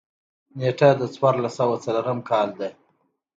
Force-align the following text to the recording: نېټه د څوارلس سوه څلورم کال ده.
نېټه 0.59 0.89
د 0.99 1.01
څوارلس 1.15 1.53
سوه 1.59 1.75
څلورم 1.85 2.19
کال 2.29 2.49
ده. 2.59 2.69